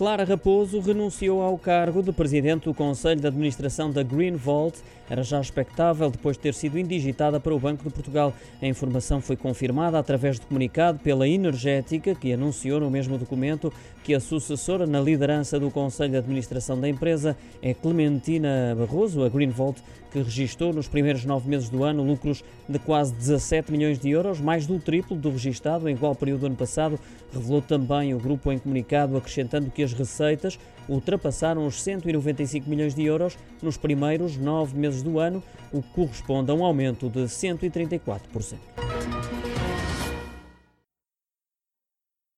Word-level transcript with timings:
Clara 0.00 0.24
Raposo 0.24 0.80
renunciou 0.80 1.42
ao 1.42 1.58
cargo 1.58 2.02
de 2.02 2.10
presidente 2.10 2.64
do 2.64 2.72
Conselho 2.72 3.20
de 3.20 3.26
Administração 3.26 3.90
da 3.90 4.02
Green 4.02 4.34
Vault. 4.34 4.78
Era 5.10 5.22
já 5.22 5.38
expectável 5.38 6.10
depois 6.10 6.38
de 6.38 6.42
ter 6.44 6.54
sido 6.54 6.78
indigitada 6.78 7.38
para 7.38 7.54
o 7.54 7.58
Banco 7.58 7.84
de 7.84 7.90
Portugal. 7.90 8.32
A 8.62 8.66
informação 8.66 9.20
foi 9.20 9.36
confirmada 9.36 9.98
através 9.98 10.40
de 10.40 10.46
comunicado 10.46 11.00
pela 11.00 11.28
Energética, 11.28 12.14
que 12.14 12.32
anunciou 12.32 12.80
no 12.80 12.90
mesmo 12.90 13.18
documento 13.18 13.70
que 14.02 14.14
a 14.14 14.20
sucessora 14.20 14.86
na 14.86 15.00
liderança 15.00 15.60
do 15.60 15.70
Conselho 15.70 16.12
de 16.12 16.16
Administração 16.16 16.80
da 16.80 16.88
empresa 16.88 17.36
é 17.60 17.74
Clementina 17.74 18.74
Barroso, 18.78 19.22
a 19.22 19.28
Green 19.28 19.50
Vault, 19.50 19.82
que 20.10 20.18
registrou 20.18 20.72
nos 20.72 20.88
primeiros 20.88 21.24
nove 21.24 21.48
meses 21.48 21.68
do 21.68 21.84
ano 21.84 22.02
lucros 22.02 22.42
de 22.68 22.78
quase 22.78 23.14
17 23.14 23.70
milhões 23.70 23.98
de 23.98 24.10
euros, 24.10 24.40
mais 24.40 24.66
do 24.66 24.78
triplo 24.78 25.16
do 25.16 25.30
registado 25.30 25.88
em 25.88 25.92
igual 25.92 26.14
período 26.14 26.40
do 26.40 26.46
ano 26.46 26.56
passado, 26.56 26.98
revelou 27.32 27.62
também 27.62 28.12
o 28.14 28.18
grupo 28.18 28.50
em 28.50 28.58
comunicado, 28.58 29.16
acrescentando 29.16 29.70
que 29.70 29.82
as 29.82 29.89
receitas 29.92 30.58
ultrapassaram 30.88 31.66
os 31.66 31.80
195 31.82 32.68
milhões 32.68 32.94
de 32.94 33.04
euros 33.04 33.38
nos 33.62 33.76
primeiros 33.76 34.36
nove 34.36 34.76
meses 34.76 35.02
do 35.02 35.18
ano, 35.18 35.42
o 35.72 35.82
que 35.82 35.88
corresponde 35.90 36.50
a 36.50 36.54
um 36.54 36.64
aumento 36.64 37.08
de 37.08 37.20
134%. 37.20 38.89